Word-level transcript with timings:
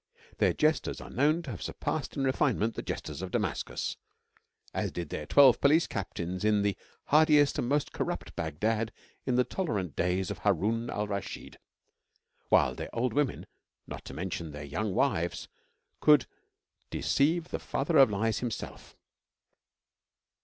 Their 0.39 0.53
jesters 0.53 0.99
are 0.99 1.11
known 1.11 1.43
to 1.43 1.51
have 1.51 1.61
surpassed 1.61 2.17
in 2.17 2.23
refinement 2.23 2.73
the 2.73 2.81
jesters 2.81 3.21
of 3.21 3.29
Damascus, 3.29 3.97
as 4.73 4.91
did 4.91 5.09
their 5.09 5.27
twelve 5.27 5.61
police 5.61 5.85
captains 5.85 6.41
the 6.41 6.75
hardiest 7.09 7.59
and 7.59 7.69
most 7.69 7.91
corrupt 7.91 8.29
of 8.29 8.35
Bagdad 8.35 8.91
in 9.27 9.35
the 9.35 9.43
tolerant 9.43 9.95
days 9.95 10.31
of 10.31 10.39
Harun 10.39 10.89
al 10.89 11.05
Raschid; 11.07 11.59
while 12.49 12.73
their 12.73 12.89
old 12.95 13.13
women, 13.13 13.45
not 13.85 14.03
to 14.05 14.15
mention 14.15 14.53
their 14.53 14.63
young 14.63 14.95
wives, 14.95 15.47
could 15.99 16.25
deceive 16.89 17.49
the 17.49 17.59
Father 17.59 17.97
of 17.97 18.09
Lies 18.09 18.39
himself. 18.39 18.95